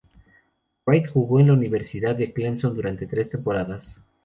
[0.87, 3.99] Wright jugó en la Universidad de Clemson durante tres temporadas.